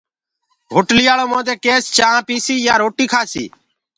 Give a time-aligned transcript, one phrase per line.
[0.73, 3.49] هوٽلَيآݪو مودي ڪيس چآنه پيسي يآنٚ روٽيٚ کآسيٚ